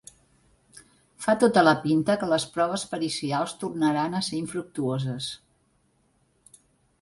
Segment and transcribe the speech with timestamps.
[1.25, 5.29] Fa tota la pinta que les proves pericials tornaran a ser infructuoses.